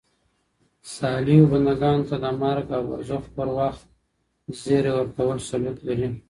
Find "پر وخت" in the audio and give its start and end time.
3.35-3.83